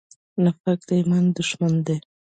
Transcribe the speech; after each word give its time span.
نفاق 0.43 0.79
د 0.87 0.89
ایمان 0.99 1.25
دښمن 1.37 1.73
دی. 1.87 1.97